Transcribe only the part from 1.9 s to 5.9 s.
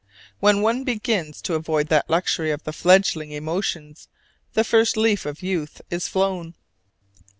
luxury of the fledgling emotions, the first leaf of youth